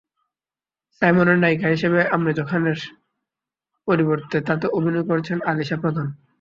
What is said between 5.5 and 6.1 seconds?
আলিশা প্রধান।